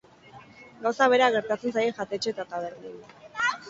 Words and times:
Gauza 0.85 1.09
bera 1.15 1.29
gertatzen 1.37 1.77
zaie 1.79 1.87
jatetxe 2.01 2.35
eta 2.37 2.51
tabernei. 2.53 2.99